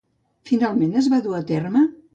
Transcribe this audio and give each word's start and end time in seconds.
Finalment 0.51 0.97
es 1.03 1.11
va 1.15 1.23
dur 1.29 1.39
a 1.43 1.47
terme? 1.55 1.87